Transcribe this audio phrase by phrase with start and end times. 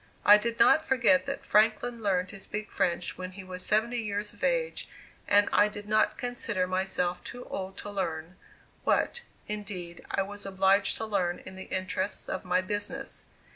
[0.25, 4.33] I did not forget that Franklin learned to speak French when he was seventy years
[4.33, 4.89] of age,
[5.27, 8.35] and I did not consider myself too old to learn,
[8.83, 13.25] what, indeed, I was obliged to learn in the interests of my business.